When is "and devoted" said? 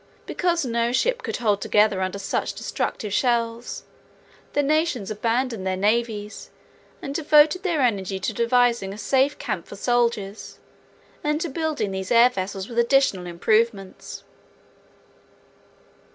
7.03-7.61